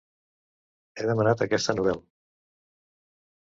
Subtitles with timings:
[1.01, 2.03] He demanat aquesta novel